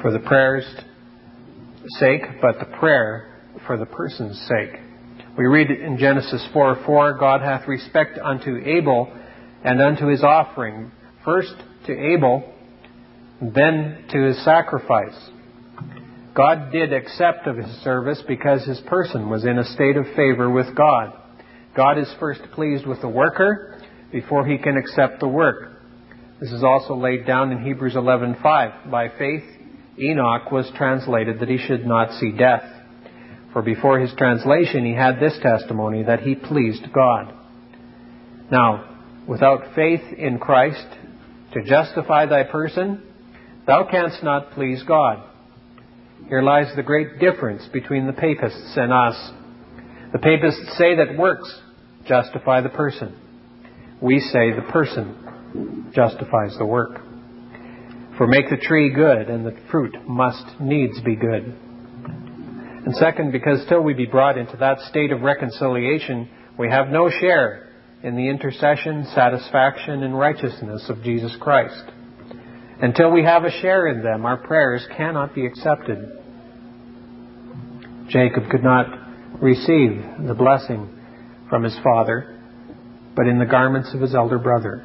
for 0.00 0.12
the 0.12 0.20
prayer's 0.20 0.64
sake, 1.98 2.22
but 2.40 2.60
the 2.60 2.76
prayer 2.78 3.36
for 3.66 3.76
the 3.76 3.86
person's 3.86 4.38
sake. 4.46 4.80
We 5.36 5.46
read 5.46 5.72
in 5.72 5.98
Genesis 5.98 6.46
4 6.52 6.84
4, 6.86 7.18
God 7.18 7.40
hath 7.40 7.66
respect 7.66 8.16
unto 8.22 8.58
Abel 8.64 9.12
and 9.64 9.80
unto 9.80 10.06
his 10.06 10.22
offering. 10.22 10.90
First 11.24 11.54
to 11.86 11.92
Abel, 11.92 12.52
then 13.40 14.04
to 14.10 14.22
his 14.22 14.44
sacrifice. 14.44 15.30
God 16.34 16.70
did 16.72 16.92
accept 16.92 17.46
of 17.46 17.56
his 17.56 17.70
service 17.82 18.22
because 18.26 18.64
his 18.64 18.80
person 18.86 19.28
was 19.28 19.44
in 19.44 19.58
a 19.58 19.64
state 19.64 19.96
of 19.96 20.06
favor 20.14 20.50
with 20.50 20.74
God. 20.76 21.12
God 21.76 21.98
is 21.98 22.12
first 22.18 22.40
pleased 22.54 22.86
with 22.86 23.00
the 23.00 23.08
worker 23.08 23.80
before 24.12 24.46
he 24.46 24.58
can 24.58 24.76
accept 24.76 25.20
the 25.20 25.28
work. 25.28 25.72
This 26.40 26.52
is 26.52 26.64
also 26.64 26.96
laid 26.96 27.26
down 27.26 27.52
in 27.52 27.62
Hebrews 27.62 27.94
11:5. 27.94 28.90
By 28.90 29.08
faith 29.18 29.44
Enoch 29.98 30.50
was 30.50 30.70
translated 30.76 31.40
that 31.40 31.48
he 31.48 31.58
should 31.58 31.86
not 31.86 32.12
see 32.12 32.32
death. 32.32 32.64
For 33.52 33.62
before 33.62 33.98
his 33.98 34.14
translation 34.14 34.84
he 34.84 34.94
had 34.94 35.20
this 35.20 35.38
testimony 35.40 36.04
that 36.04 36.20
he 36.20 36.34
pleased 36.34 36.92
God. 36.92 37.34
Now, 38.50 38.84
without 39.30 39.76
faith 39.76 40.02
in 40.18 40.40
Christ 40.40 40.84
to 41.54 41.62
justify 41.62 42.26
thy 42.26 42.42
person, 42.42 43.00
thou 43.64 43.86
canst 43.88 44.24
not 44.24 44.50
please 44.50 44.82
God. 44.82 45.22
Here 46.28 46.42
lies 46.42 46.74
the 46.74 46.82
great 46.82 47.20
difference 47.20 47.62
between 47.72 48.08
the 48.08 48.12
papists 48.12 48.72
and 48.76 48.92
us. 48.92 49.30
The 50.12 50.18
papists 50.18 50.76
say 50.76 50.96
that 50.96 51.16
works 51.16 51.48
justify 52.08 52.60
the 52.60 52.70
person. 52.70 53.16
We 54.02 54.18
say 54.18 54.50
the 54.50 54.66
person 54.72 55.92
justifies 55.94 56.56
the 56.58 56.66
work. 56.66 57.00
For 58.18 58.26
make 58.26 58.50
the 58.50 58.56
tree 58.56 58.92
good, 58.92 59.30
and 59.30 59.46
the 59.46 59.56
fruit 59.70 59.96
must 60.08 60.60
needs 60.60 61.00
be 61.02 61.14
good. 61.14 61.44
And 62.84 62.96
second, 62.96 63.30
because 63.30 63.64
till 63.68 63.82
we 63.82 63.94
be 63.94 64.06
brought 64.06 64.36
into 64.36 64.56
that 64.56 64.80
state 64.90 65.12
of 65.12 65.20
reconciliation, 65.20 66.28
we 66.58 66.68
have 66.68 66.88
no 66.88 67.08
share 67.08 67.69
in 68.02 68.16
the 68.16 68.28
intercession, 68.28 69.06
satisfaction, 69.14 70.02
and 70.02 70.18
righteousness 70.18 70.88
of 70.88 71.02
Jesus 71.02 71.36
Christ. 71.40 71.84
Until 72.80 73.10
we 73.10 73.24
have 73.24 73.44
a 73.44 73.50
share 73.60 73.88
in 73.88 74.02
them, 74.02 74.24
our 74.24 74.38
prayers 74.38 74.86
cannot 74.96 75.34
be 75.34 75.44
accepted. 75.44 76.18
Jacob 78.08 78.48
could 78.50 78.64
not 78.64 78.86
receive 79.42 80.02
the 80.26 80.34
blessing 80.34 80.88
from 81.50 81.62
his 81.62 81.78
father, 81.84 82.40
but 83.14 83.26
in 83.26 83.38
the 83.38 83.44
garments 83.44 83.92
of 83.94 84.00
his 84.00 84.14
elder 84.14 84.38
brother. 84.38 84.84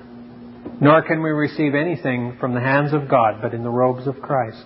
Nor 0.81 1.03
can 1.03 1.23
we 1.23 1.29
receive 1.29 1.73
anything 1.73 2.37
from 2.39 2.53
the 2.53 2.59
hands 2.59 2.93
of 2.93 3.07
God, 3.07 3.41
but 3.41 3.53
in 3.53 3.63
the 3.63 3.69
robes 3.69 4.07
of 4.07 4.19
Christ. 4.21 4.65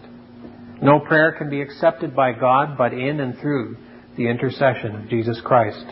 No 0.81 0.99
prayer 0.99 1.33
can 1.37 1.49
be 1.49 1.61
accepted 1.61 2.15
by 2.15 2.31
God 2.31 2.77
but 2.77 2.93
in 2.93 3.19
and 3.19 3.37
through 3.39 3.77
the 4.17 4.27
intercession 4.27 4.95
of 4.95 5.09
Jesus 5.09 5.39
Christ. 5.43 5.85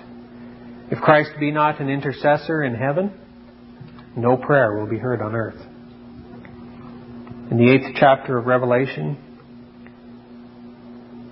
If 0.89 0.99
Christ 0.99 1.31
be 1.39 1.51
not 1.51 1.79
an 1.81 1.89
intercessor 1.89 2.63
in 2.63 2.73
heaven, 2.75 3.11
no 4.15 4.37
prayer 4.37 4.77
will 4.77 4.87
be 4.87 4.97
heard 4.97 5.21
on 5.21 5.35
earth. 5.35 5.59
In 7.51 7.57
the 7.57 7.71
eighth 7.71 7.95
chapter 7.99 8.37
of 8.37 8.45
Revelation, 8.45 9.17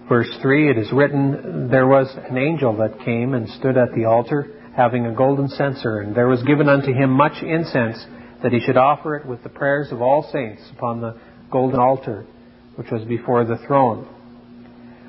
verse 0.09 0.29
3, 0.41 0.71
it 0.71 0.77
is 0.77 0.91
written, 0.91 1.69
There 1.69 1.87
was 1.87 2.13
an 2.29 2.37
angel 2.37 2.77
that 2.77 2.99
came 3.05 3.33
and 3.33 3.49
stood 3.49 3.77
at 3.77 3.93
the 3.95 4.05
altar, 4.05 4.47
having 4.75 5.05
a 5.05 5.13
golden 5.13 5.47
censer, 5.49 5.99
and 5.99 6.15
there 6.15 6.27
was 6.27 6.43
given 6.43 6.69
unto 6.69 6.93
him 6.93 7.09
much 7.09 7.41
incense, 7.41 8.05
that 8.43 8.51
he 8.51 8.59
should 8.59 8.77
offer 8.77 9.15
it 9.15 9.25
with 9.25 9.41
the 9.43 9.49
prayers 9.49 9.91
of 9.91 10.01
all 10.01 10.29
saints 10.31 10.61
upon 10.77 11.01
the 11.01 11.17
golden 11.49 11.79
altar 11.79 12.25
which 12.75 12.91
was 12.91 13.03
before 13.05 13.45
the 13.45 13.57
throne. 13.65 14.07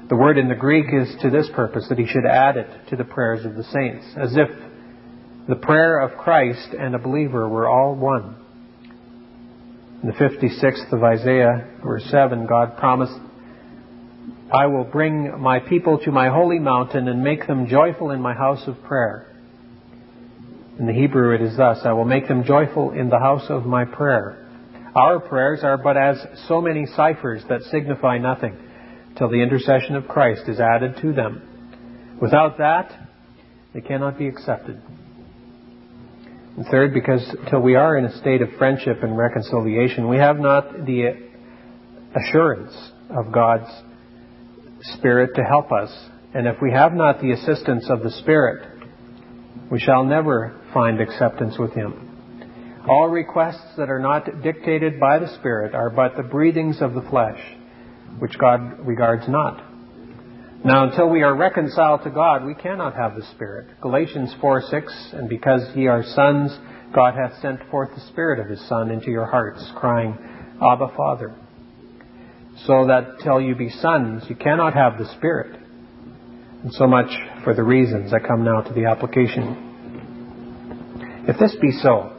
The 0.08 0.16
word 0.16 0.38
in 0.38 0.48
the 0.48 0.54
Greek 0.54 0.86
is 0.92 1.16
to 1.22 1.30
this 1.30 1.48
purpose, 1.52 1.86
that 1.88 1.98
he 1.98 2.06
should 2.06 2.26
add 2.26 2.56
it 2.56 2.68
to 2.90 2.96
the 2.96 3.04
prayers 3.04 3.44
of 3.44 3.56
the 3.56 3.64
saints, 3.64 4.06
as 4.16 4.36
if 4.36 4.48
the 5.48 5.56
prayer 5.56 5.98
of 5.98 6.16
Christ 6.16 6.68
and 6.78 6.94
a 6.94 6.98
believer 6.98 7.48
were 7.48 7.68
all 7.68 7.96
one. 7.96 8.36
In 10.02 10.08
the 10.08 10.14
56th 10.14 10.92
of 10.92 11.02
Isaiah, 11.02 11.66
verse 11.82 12.04
7, 12.08 12.46
God 12.46 12.76
promised, 12.76 13.18
I 14.52 14.66
will 14.66 14.84
bring 14.84 15.40
my 15.40 15.58
people 15.58 15.98
to 16.04 16.12
my 16.12 16.28
holy 16.28 16.60
mountain 16.60 17.08
and 17.08 17.24
make 17.24 17.48
them 17.48 17.66
joyful 17.66 18.12
in 18.12 18.20
my 18.20 18.34
house 18.34 18.62
of 18.68 18.80
prayer. 18.84 19.34
In 20.78 20.86
the 20.86 20.92
Hebrew 20.92 21.34
it 21.34 21.40
is 21.40 21.56
thus, 21.56 21.78
I 21.84 21.92
will 21.94 22.04
make 22.04 22.28
them 22.28 22.44
joyful 22.44 22.92
in 22.92 23.08
the 23.08 23.18
house 23.18 23.46
of 23.48 23.66
my 23.66 23.84
prayer. 23.84 24.46
Our 24.94 25.18
prayers 25.18 25.60
are 25.64 25.78
but 25.78 25.96
as 25.96 26.16
so 26.46 26.60
many 26.60 26.86
ciphers 26.94 27.42
that 27.48 27.62
signify 27.72 28.18
nothing 28.18 28.56
till 29.16 29.28
the 29.28 29.42
intercession 29.42 29.96
of 29.96 30.08
Christ 30.08 30.42
is 30.48 30.60
added 30.60 30.96
to 31.02 31.12
them. 31.12 32.18
Without 32.20 32.58
that, 32.58 32.92
they 33.74 33.80
cannot 33.80 34.18
be 34.18 34.28
accepted. 34.28 34.80
And 36.56 36.66
third, 36.70 36.94
because 36.94 37.22
till 37.50 37.60
we 37.60 37.74
are 37.74 37.98
in 37.98 38.06
a 38.06 38.18
state 38.18 38.40
of 38.40 38.48
friendship 38.58 39.02
and 39.02 39.16
reconciliation, 39.16 40.08
we 40.08 40.16
have 40.16 40.38
not 40.38 40.86
the 40.86 41.28
assurance 42.14 42.74
of 43.10 43.32
God's 43.32 43.70
Spirit 44.94 45.30
to 45.34 45.42
help 45.42 45.72
us. 45.72 45.90
And 46.34 46.46
if 46.46 46.56
we 46.62 46.70
have 46.72 46.92
not 46.92 47.20
the 47.20 47.32
assistance 47.32 47.88
of 47.90 48.02
the 48.02 48.10
Spirit, 48.10 48.66
we 49.70 49.80
shall 49.80 50.04
never 50.04 50.60
find 50.72 51.00
acceptance 51.00 51.58
with 51.58 51.72
Him. 51.72 52.84
All 52.88 53.08
requests 53.08 53.76
that 53.76 53.90
are 53.90 53.98
not 53.98 54.42
dictated 54.42 55.00
by 55.00 55.18
the 55.18 55.34
Spirit 55.38 55.74
are 55.74 55.90
but 55.90 56.16
the 56.16 56.22
breathings 56.22 56.80
of 56.80 56.94
the 56.94 57.02
flesh, 57.10 57.40
which 58.18 58.38
God 58.38 58.86
regards 58.86 59.28
not. 59.28 59.62
Now, 60.64 60.88
until 60.88 61.08
we 61.08 61.22
are 61.22 61.34
reconciled 61.34 62.02
to 62.04 62.10
God, 62.10 62.44
we 62.44 62.54
cannot 62.54 62.94
have 62.94 63.14
the 63.14 63.22
Spirit. 63.34 63.80
Galatians 63.80 64.34
4 64.40 64.62
6, 64.68 65.10
and 65.12 65.28
because 65.28 65.62
ye 65.76 65.86
are 65.86 66.02
sons, 66.02 66.56
God 66.94 67.14
hath 67.14 67.40
sent 67.40 67.60
forth 67.70 67.90
the 67.94 68.00
Spirit 68.12 68.40
of 68.40 68.48
His 68.48 68.66
Son 68.68 68.90
into 68.90 69.10
your 69.10 69.26
hearts, 69.26 69.64
crying, 69.76 70.16
Abba, 70.60 70.88
Father. 70.96 71.34
So 72.64 72.86
that 72.86 73.20
till 73.22 73.40
you 73.40 73.54
be 73.54 73.68
sons, 73.68 74.24
you 74.28 74.34
cannot 74.34 74.74
have 74.74 74.98
the 74.98 75.06
Spirit. 75.16 75.60
And 76.62 76.72
so 76.72 76.86
much 76.86 77.10
for 77.44 77.54
the 77.54 77.62
reasons. 77.62 78.12
I 78.12 78.18
come 78.18 78.42
now 78.42 78.62
to 78.62 78.72
the 78.72 78.86
application. 78.86 79.64
If 81.28 81.38
this 81.38 81.54
be 81.60 81.70
so, 81.82 82.12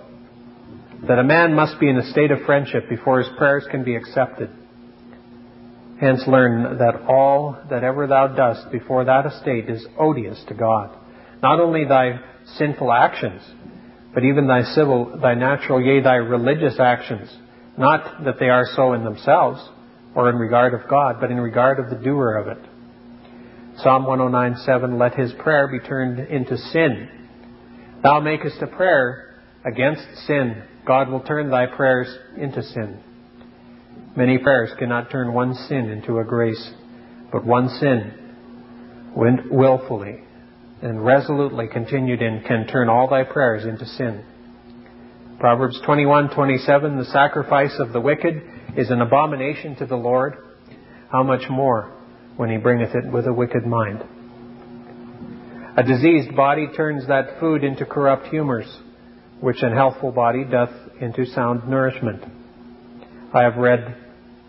that 1.07 1.19
a 1.19 1.23
man 1.23 1.53
must 1.53 1.79
be 1.79 1.89
in 1.89 1.97
a 1.97 2.11
state 2.11 2.31
of 2.31 2.41
friendship 2.45 2.87
before 2.89 3.19
his 3.19 3.29
prayers 3.37 3.65
can 3.69 3.83
be 3.83 3.95
accepted. 3.95 4.49
Hence 5.99 6.21
learn 6.27 6.77
that 6.77 7.07
all 7.07 7.57
that 7.69 7.83
ever 7.83 8.05
thou 8.07 8.27
dost 8.27 8.71
before 8.71 9.05
that 9.05 9.25
estate 9.25 9.69
is 9.69 9.85
odious 9.97 10.43
to 10.47 10.53
God. 10.53 10.95
Not 11.41 11.59
only 11.59 11.85
thy 11.85 12.19
sinful 12.57 12.91
actions, 12.91 13.41
but 14.13 14.23
even 14.23 14.47
thy 14.47 14.63
civil, 14.73 15.19
thy 15.21 15.33
natural, 15.33 15.81
yea, 15.81 16.01
thy 16.01 16.15
religious 16.15 16.79
actions. 16.79 17.35
Not 17.77 18.25
that 18.25 18.39
they 18.39 18.49
are 18.49 18.65
so 18.75 18.93
in 18.93 19.03
themselves, 19.03 19.59
or 20.15 20.29
in 20.29 20.35
regard 20.35 20.73
of 20.73 20.89
God, 20.89 21.17
but 21.19 21.31
in 21.31 21.39
regard 21.39 21.79
of 21.79 21.89
the 21.89 22.03
doer 22.03 22.35
of 22.37 22.47
it. 22.47 22.63
Psalm 23.77 24.05
109:7 24.05 24.97
Let 24.99 25.13
his 25.13 25.31
prayer 25.33 25.67
be 25.67 25.79
turned 25.79 26.19
into 26.19 26.57
sin. 26.57 27.09
Thou 28.01 28.19
makest 28.19 28.61
a 28.61 28.67
prayer 28.67 29.35
against 29.65 30.01
sin, 30.25 30.63
God 30.85 31.09
will 31.09 31.19
turn 31.19 31.49
thy 31.49 31.67
prayers 31.67 32.07
into 32.37 32.63
sin. 32.63 32.99
Many 34.17 34.39
prayers 34.39 34.71
cannot 34.79 35.11
turn 35.11 35.31
one 35.31 35.53
sin 35.53 35.89
into 35.91 36.17
a 36.17 36.23
grace, 36.23 36.73
but 37.31 37.45
one 37.45 37.69
sin, 37.69 38.13
willfully 39.15 40.23
and 40.81 41.05
resolutely 41.05 41.67
continued 41.67 42.23
in, 42.23 42.41
can 42.41 42.65
turn 42.65 42.89
all 42.89 43.07
thy 43.07 43.23
prayers 43.23 43.63
into 43.63 43.85
sin. 43.85 44.25
Proverbs 45.39 45.79
21:27 45.87 46.97
The 46.97 47.11
sacrifice 47.11 47.75
of 47.77 47.93
the 47.93 48.01
wicked 48.01 48.41
is 48.75 48.89
an 48.89 49.01
abomination 49.01 49.75
to 49.75 49.85
the 49.85 49.95
Lord. 49.95 50.35
How 51.11 51.21
much 51.21 51.47
more 51.47 51.91
when 52.37 52.49
he 52.49 52.57
bringeth 52.57 52.95
it 52.95 53.05
with 53.05 53.27
a 53.27 53.33
wicked 53.33 53.67
mind? 53.67 54.03
A 55.77 55.83
diseased 55.83 56.35
body 56.35 56.67
turns 56.75 57.05
that 57.07 57.39
food 57.39 57.63
into 57.63 57.85
corrupt 57.85 58.25
humors 58.29 58.79
which 59.41 59.61
an 59.61 59.73
healthful 59.73 60.11
body 60.11 60.43
doth 60.43 60.73
into 60.99 61.23
sound 61.27 61.69
nourishment. 61.69 62.23
I 63.31 63.43
have 63.43 63.57
read 63.57 64.06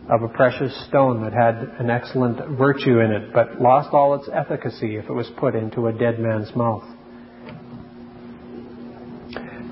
of 0.08 0.22
a 0.22 0.28
precious 0.28 0.74
stone 0.86 1.22
that 1.22 1.32
had 1.32 1.56
an 1.78 1.90
excellent 1.90 2.38
virtue 2.56 3.00
in 3.00 3.10
it, 3.10 3.32
but 3.32 3.60
lost 3.60 3.92
all 3.92 4.14
its 4.14 4.28
efficacy 4.32 4.96
if 4.96 5.04
it 5.04 5.12
was 5.12 5.28
put 5.38 5.54
into 5.54 5.86
a 5.86 5.92
dead 5.92 6.18
man's 6.18 6.54
mouth. 6.56 6.84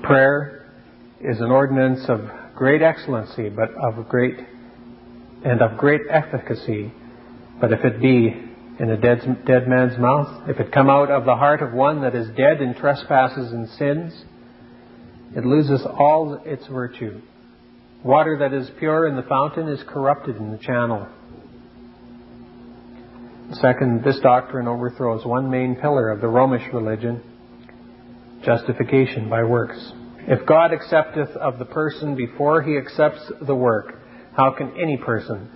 Prayer 0.03 0.71
is 1.19 1.39
an 1.39 1.49
ordinance 1.49 2.07
of 2.07 2.21
great 2.55 2.83
excellency, 2.83 3.49
but 3.49 3.69
of 3.75 4.07
great 4.07 4.37
and 5.43 5.61
of 5.61 5.77
great 5.77 6.01
efficacy. 6.09 6.93
But 7.59 7.73
if 7.73 7.83
it 7.83 7.99
be 7.99 8.27
in 8.79 8.91
a 8.91 8.97
dead, 8.97 9.43
dead 9.45 9.67
man's 9.67 9.97
mouth, 9.97 10.47
if 10.47 10.59
it 10.59 10.71
come 10.71 10.89
out 10.89 11.09
of 11.09 11.25
the 11.25 11.35
heart 11.35 11.63
of 11.63 11.73
one 11.73 12.01
that 12.01 12.13
is 12.13 12.27
dead 12.37 12.61
in 12.61 12.75
trespasses 12.75 13.51
and 13.51 13.67
sins, 13.69 14.23
it 15.35 15.43
loses 15.45 15.85
all 15.85 16.39
its 16.45 16.65
virtue. 16.67 17.21
Water 18.03 18.37
that 18.39 18.53
is 18.53 18.69
pure 18.79 19.07
in 19.07 19.15
the 19.15 19.23
fountain 19.23 19.67
is 19.67 19.83
corrupted 19.87 20.37
in 20.37 20.51
the 20.51 20.57
channel. 20.57 21.07
Second, 23.53 24.03
this 24.03 24.19
doctrine 24.19 24.67
overthrows 24.67 25.25
one 25.25 25.49
main 25.49 25.75
pillar 25.75 26.09
of 26.09 26.21
the 26.21 26.27
Romish 26.27 26.73
religion 26.73 27.23
justification 28.43 29.29
by 29.29 29.43
works. 29.43 29.77
If 30.27 30.45
God 30.45 30.73
accepteth 30.73 31.29
of 31.37 31.57
the 31.57 31.65
person 31.65 32.15
before 32.15 32.61
he 32.61 32.77
accepts 32.77 33.31
the 33.41 33.55
work, 33.55 33.95
how 34.35 34.51
can 34.51 34.73
any 34.79 34.97
person 34.97 35.49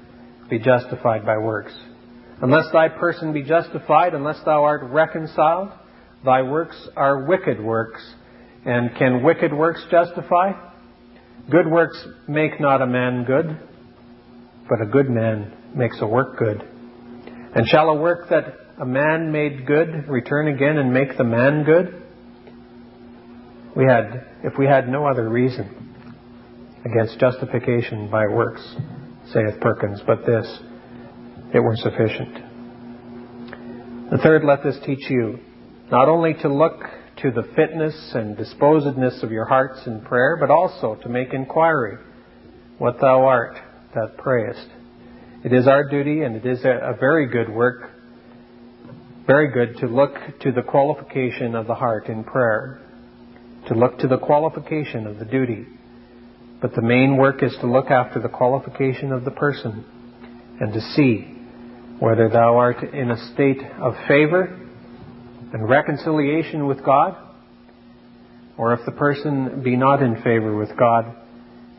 be 0.50 0.57
justified 0.57 1.25
by 1.25 1.38
works? 1.38 1.74
Unless 2.41 2.71
thy 2.71 2.88
person 2.88 3.33
be 3.33 3.43
justified, 3.43 4.15
unless 4.15 4.43
thou 4.45 4.63
art 4.63 4.81
reconciled, 4.83 5.69
thy 6.25 6.41
works 6.41 6.77
are 6.95 7.25
wicked 7.25 7.62
works. 7.62 8.01
And 8.65 8.95
can 8.98 9.24
wicked 9.24 9.53
works 9.53 9.86
justify? 9.91 10.53
Good 11.50 11.67
works 11.67 11.98
make 12.27 12.60
not 12.60 12.81
a 12.81 12.88
man 12.88 13.24
good, 13.25 13.57
but 14.69 14.81
a 14.81 14.86
good 14.86 15.10
man 15.10 15.51
makes 15.75 15.98
a 16.01 16.07
work 16.07 16.38
good. 16.38 16.62
And 17.55 17.67
shall 17.67 17.89
a 17.89 17.95
work 17.95 18.29
that 18.29 18.45
a 18.79 18.86
man 18.86 19.31
made 19.31 19.65
good 19.65 20.07
return 20.07 20.48
again 20.48 20.77
and 20.77 20.93
make 20.93 21.17
the 21.17 21.24
man 21.24 21.63
good? 21.63 22.03
We 23.75 23.86
had, 23.86 24.27
if 24.43 24.57
we 24.57 24.65
had 24.65 24.88
no 24.88 25.05
other 25.05 25.29
reason 25.29 25.93
against 26.86 27.19
justification 27.19 28.10
by 28.10 28.27
works, 28.27 28.62
saith 29.33 29.60
Perkins, 29.62 30.01
but 30.05 30.25
this, 30.25 30.60
it 31.53 31.60
were 31.60 31.75
sufficient. 31.75 32.36
The 34.12 34.17
third, 34.17 34.43
let 34.43 34.63
this 34.63 34.77
teach 34.86 35.10
you 35.10 35.39
not 35.91 36.07
only 36.10 36.33
to 36.41 36.50
look 36.50 36.81
to 37.21 37.31
the 37.31 37.43
fitness 37.55 38.11
and 38.15 38.35
disposedness 38.35 39.21
of 39.21 39.31
your 39.31 39.45
hearts 39.45 39.85
in 39.85 40.01
prayer, 40.01 40.37
but 40.39 40.49
also 40.49 40.95
to 41.03 41.09
make 41.09 41.33
inquiry 41.33 41.97
what 42.77 42.99
thou 42.99 43.25
art 43.25 43.55
that 43.93 44.17
prayest. 44.17 44.67
It 45.43 45.53
is 45.53 45.67
our 45.67 45.87
duty, 45.89 46.21
and 46.21 46.35
it 46.35 46.45
is 46.45 46.63
a, 46.63 46.95
very 46.99 47.27
good 47.27 47.49
work, 47.49 47.91
very 49.27 49.51
good 49.51 49.77
to 49.79 49.87
look 49.87 50.13
to 50.41 50.51
the 50.51 50.61
qualification 50.61 51.55
of 51.55 51.67
the 51.67 51.75
heart 51.75 52.07
in 52.07 52.23
prayer, 52.23 52.79
to 53.67 53.75
look 53.75 53.99
to 53.99 54.07
the 54.07 54.17
qualification 54.17 55.05
of 55.05 55.19
the 55.19 55.25
duty. 55.25 55.67
But 56.61 56.73
the 56.73 56.81
main 56.81 57.17
work 57.17 57.43
is 57.43 57.55
to 57.61 57.67
look 57.67 57.91
after 57.91 58.19
the 58.19 58.29
qualification 58.29 59.11
of 59.11 59.25
the 59.25 59.31
person 59.31 59.85
and 60.59 60.73
to 60.73 60.81
see 60.95 61.21
whether 61.99 62.29
thou 62.29 62.57
art 62.57 62.83
in 62.83 63.11
a 63.11 63.33
state 63.33 63.61
of 63.79 63.93
favor 64.07 64.60
and 65.53 65.67
reconciliation 65.67 66.67
with 66.67 66.84
God, 66.84 67.15
or 68.58 68.74
if 68.74 68.86
the 68.86 68.91
person 68.91 69.62
be 69.63 69.75
not 69.75 70.01
in 70.01 70.22
favor 70.22 70.55
with 70.55 70.75
God, 70.77 71.15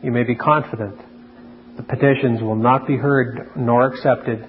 you 0.01 0.11
may 0.11 0.23
be 0.23 0.35
confident 0.35 0.99
the 1.75 1.83
petitions 1.83 2.41
will 2.41 2.55
not 2.55 2.85
be 2.85 2.97
heard 2.97 3.49
nor 3.55 3.87
accepted, 3.87 4.47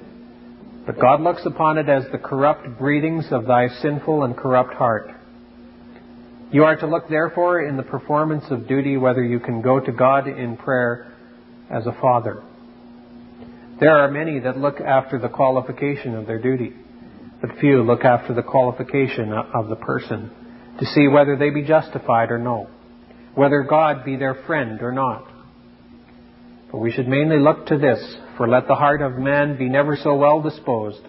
but 0.84 1.00
God 1.00 1.22
looks 1.22 1.44
upon 1.46 1.78
it 1.78 1.88
as 1.88 2.04
the 2.12 2.18
corrupt 2.18 2.78
breathings 2.78 3.26
of 3.30 3.46
thy 3.46 3.68
sinful 3.80 4.24
and 4.24 4.36
corrupt 4.36 4.74
heart. 4.74 5.10
You 6.52 6.64
are 6.64 6.76
to 6.76 6.86
look, 6.86 7.08
therefore, 7.08 7.66
in 7.66 7.76
the 7.76 7.82
performance 7.82 8.44
of 8.50 8.68
duty 8.68 8.96
whether 8.96 9.24
you 9.24 9.40
can 9.40 9.62
go 9.62 9.80
to 9.80 9.90
God 9.90 10.28
in 10.28 10.56
prayer 10.56 11.12
as 11.70 11.86
a 11.86 11.96
father. 12.00 12.42
There 13.80 13.98
are 13.98 14.10
many 14.10 14.40
that 14.40 14.58
look 14.58 14.80
after 14.80 15.18
the 15.18 15.28
qualification 15.28 16.14
of 16.14 16.26
their 16.26 16.40
duty, 16.40 16.74
but 17.44 17.58
few 17.58 17.82
look 17.82 18.04
after 18.04 18.32
the 18.32 18.42
qualification 18.42 19.30
of 19.32 19.68
the 19.68 19.76
person 19.76 20.30
to 20.78 20.86
see 20.86 21.08
whether 21.08 21.36
they 21.36 21.50
be 21.50 21.62
justified 21.62 22.30
or 22.30 22.38
no, 22.38 22.68
whether 23.34 23.62
God 23.62 24.02
be 24.04 24.16
their 24.16 24.34
friend 24.46 24.80
or 24.80 24.92
not. 24.92 25.26
But 26.72 26.78
we 26.78 26.90
should 26.90 27.06
mainly 27.06 27.38
look 27.38 27.66
to 27.66 27.76
this, 27.76 28.02
for 28.38 28.48
let 28.48 28.66
the 28.66 28.74
heart 28.74 29.02
of 29.02 29.18
man 29.18 29.58
be 29.58 29.68
never 29.68 29.96
so 29.96 30.16
well 30.16 30.40
disposed. 30.40 31.02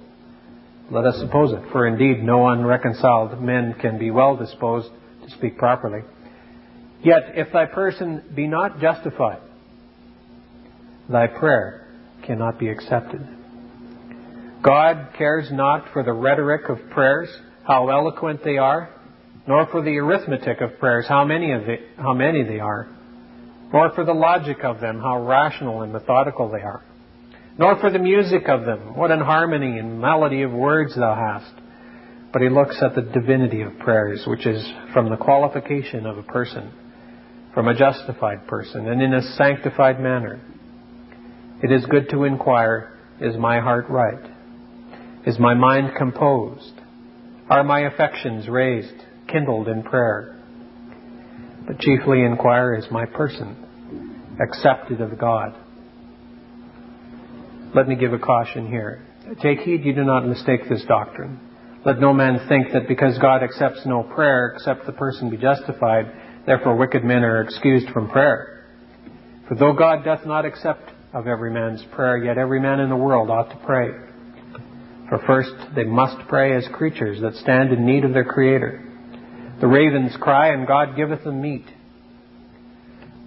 Let 0.92 1.06
us 1.06 1.20
suppose 1.20 1.54
it, 1.54 1.72
for 1.72 1.88
indeed 1.88 2.22
no 2.22 2.48
unreconciled 2.50 3.42
men 3.42 3.74
can 3.80 3.98
be 3.98 4.12
well 4.12 4.36
disposed, 4.36 4.90
to 5.24 5.32
speak 5.38 5.58
properly. 5.58 6.02
Yet 7.02 7.24
if 7.36 7.54
thy 7.54 7.66
person 7.66 8.24
be 8.36 8.46
not 8.46 8.82
justified, 8.82 9.40
thy 11.10 11.28
prayer 11.28 11.88
cannot 12.26 12.60
be 12.60 12.68
accepted. 12.68 13.26
God 14.66 15.10
cares 15.16 15.48
not 15.52 15.94
for 15.94 16.04
the 16.04 16.12
rhetoric 16.12 16.70
of 16.70 16.90
prayers, 16.90 17.30
how 17.68 17.90
eloquent 17.90 18.44
they 18.44 18.58
are, 18.58 18.90
nor 19.48 19.68
for 19.68 19.84
the 19.84 19.96
arithmetic 19.98 20.60
of 20.60 20.80
prayers, 20.80 21.06
how 21.08 21.24
many, 21.24 21.52
of 21.52 21.66
the, 21.66 21.76
how 21.98 22.16
many 22.16 22.44
they 22.44 22.60
are, 22.60 22.88
nor 23.72 23.92
for 23.94 24.04
the 24.04 24.14
logic 24.14 24.64
of 24.64 24.80
them, 24.80 25.00
how 25.00 25.24
rational 25.24 25.84
and 25.84 25.94
methodical 25.94 26.50
they 26.50 26.62
are, 26.62 26.84
nor 27.60 27.80
for 27.80 27.92
the 27.92 28.00
music 28.00 28.50
of 28.50 28.66
them, 28.66 28.96
what 28.96 29.12
an 29.12 29.20
harmony 29.20 29.78
and 29.78 30.02
melody 30.02 30.42
of 30.42 30.52
words 30.52 30.96
thou 30.96 31.14
hast. 31.14 31.62
But 32.34 32.42
he 32.42 32.50
looks 32.50 32.82
at 32.82 32.96
the 32.96 33.04
divinity 33.04 33.62
of 33.62 33.78
prayers, 33.78 34.24
which 34.26 34.48
is 34.48 34.68
from 34.94 35.12
the 35.12 35.16
qualification 35.16 36.08
of 36.08 36.18
a 36.18 36.24
person, 36.24 36.74
from 37.54 37.68
a 37.68 37.78
justified 37.78 38.48
person, 38.48 38.88
and 38.88 39.00
in 39.00 39.14
a 39.14 39.22
sanctified 39.36 40.00
manner. 40.00 40.42
It 41.62 41.72
is 41.72 41.86
good 41.86 42.10
to 42.10 42.24
inquire, 42.24 42.98
is 43.22 43.38
my 43.38 43.60
heart 43.60 43.86
right? 43.90 44.35
Is 45.26 45.40
my 45.40 45.56
mind 45.56 45.96
composed? 45.98 46.74
Are 47.50 47.64
my 47.64 47.82
affections 47.82 48.48
raised, 48.48 48.94
kindled 49.28 49.68
in 49.68 49.82
prayer? 49.82 50.40
But 51.66 51.80
chiefly 51.80 52.22
inquire, 52.22 52.76
is 52.76 52.86
my 52.92 53.06
person 53.06 54.38
accepted 54.40 55.02
of 55.02 55.18
God? 55.18 55.56
Let 57.74 57.88
me 57.88 57.96
give 57.96 58.14
a 58.14 58.20
caution 58.20 58.68
here. 58.68 59.02
Take 59.42 59.62
heed 59.62 59.84
you 59.84 59.94
do 59.94 60.04
not 60.04 60.28
mistake 60.28 60.62
this 60.70 60.86
doctrine. 60.88 61.40
Let 61.84 62.00
no 62.00 62.14
man 62.14 62.48
think 62.48 62.74
that 62.74 62.88
because 62.88 63.18
God 63.18 63.42
accepts 63.42 63.82
no 63.86 64.04
prayer 64.04 64.54
except 64.56 64.86
the 64.86 64.92
person 64.92 65.32
be 65.32 65.38
justified, 65.38 66.06
therefore 66.46 66.76
wicked 66.76 67.04
men 67.04 67.24
are 67.24 67.42
excused 67.42 67.90
from 67.90 68.10
prayer. 68.10 68.68
For 69.48 69.56
though 69.56 69.74
God 69.74 70.04
doth 70.04 70.26
not 70.28 70.46
accept 70.46 70.92
of 71.14 71.28
every 71.28 71.52
man's 71.52 71.84
prayer, 71.96 72.18
yet 72.18 72.38
every 72.38 72.60
man 72.60 72.80
in 72.80 72.90
the 72.90 72.96
world 72.96 73.32
ought 73.32 73.50
to 73.50 73.66
pray. 73.66 73.90
For 75.10 75.20
first, 75.20 75.54
they 75.76 75.84
must 75.84 76.28
pray 76.28 76.56
as 76.56 76.68
creatures 76.74 77.22
that 77.22 77.36
stand 77.36 77.72
in 77.72 77.86
need 77.86 78.06
of 78.06 78.14
their 78.14 78.26
Creator. 78.26 78.82
The 79.62 79.68
ravens 79.68 80.16
cry, 80.20 80.50
and 80.50 80.68
God 80.68 80.96
giveth 80.96 81.24
them 81.24 81.42
meat. 81.42 81.66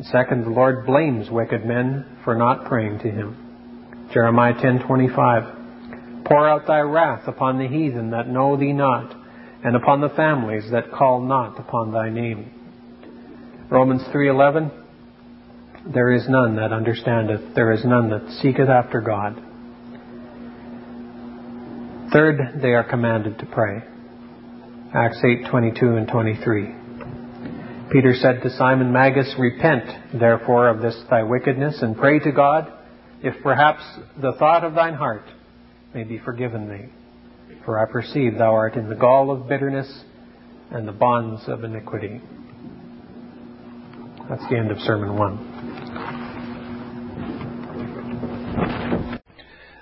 second, 0.02 0.44
the 0.44 0.50
Lord 0.50 0.86
blames 0.86 1.30
wicked 1.30 1.64
men 1.64 2.04
for 2.24 2.34
not 2.34 2.66
praying 2.66 2.98
to 3.00 3.10
Him. 3.10 4.08
Jeremiah 4.12 4.54
10:25. 4.54 6.24
Pour 6.24 6.48
out 6.48 6.66
thy 6.66 6.80
wrath 6.80 7.26
upon 7.26 7.58
the 7.58 7.68
heathen 7.68 8.10
that 8.10 8.28
know 8.28 8.56
thee 8.56 8.72
not, 8.72 9.14
and 9.64 9.76
upon 9.76 10.00
the 10.00 10.10
families 10.10 10.70
that 10.70 10.92
call 10.92 11.20
not 11.20 11.58
upon 11.58 11.92
thy 11.92 12.10
name. 12.10 12.50
Romans 13.70 14.02
3:11. 14.12 14.70
There 15.86 16.10
is 16.10 16.28
none 16.28 16.56
that 16.56 16.72
understandeth, 16.72 17.54
there 17.54 17.72
is 17.72 17.84
none 17.84 18.10
that 18.10 18.28
seeketh 18.42 18.68
after 18.68 19.00
God. 19.00 19.40
Third, 22.12 22.60
they 22.62 22.72
are 22.72 22.84
commanded 22.84 23.38
to 23.38 23.46
pray. 23.46 23.82
Acts 24.94 25.20
8:22 25.22 25.98
and 25.98 26.08
23. 26.08 26.74
Peter 27.90 28.14
said 28.14 28.42
to 28.42 28.50
Simon 28.50 28.92
Magus, 28.92 29.34
Repent, 29.38 29.84
therefore, 30.18 30.68
of 30.68 30.80
this 30.80 31.02
thy 31.10 31.22
wickedness, 31.22 31.82
and 31.82 31.96
pray 31.96 32.18
to 32.18 32.32
God, 32.32 32.72
if 33.22 33.34
perhaps 33.42 33.82
the 34.20 34.32
thought 34.32 34.64
of 34.64 34.74
thine 34.74 34.94
heart 34.94 35.24
may 35.94 36.04
be 36.04 36.18
forgiven 36.18 36.68
thee. 36.68 37.56
For 37.64 37.78
I 37.78 37.90
perceive 37.90 38.38
thou 38.38 38.54
art 38.54 38.76
in 38.76 38.88
the 38.88 38.94
gall 38.94 39.30
of 39.30 39.48
bitterness 39.48 40.04
and 40.70 40.88
the 40.88 40.92
bonds 40.92 41.42
of 41.48 41.64
iniquity. 41.64 42.20
That's 44.28 44.46
the 44.48 44.56
end 44.56 44.70
of 44.70 44.78
Sermon 44.80 45.16
1. 45.16 45.47